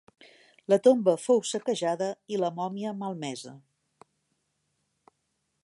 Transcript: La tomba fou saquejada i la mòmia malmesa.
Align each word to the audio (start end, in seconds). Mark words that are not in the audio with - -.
La 0.71 0.77
tomba 0.87 1.13
fou 1.25 1.41
saquejada 1.49 2.07
i 2.35 2.39
la 2.45 2.49
mòmia 2.61 2.95
malmesa. 3.03 3.53